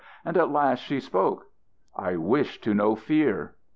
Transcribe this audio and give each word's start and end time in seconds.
And 0.25 0.35
at 0.35 0.49
last 0.49 0.79
she 0.79 0.99
spoke. 0.99 1.45
"I 1.95 2.15
wish 2.15 2.59
to 2.61 2.73
know 2.73 2.95
fear." 2.95 3.53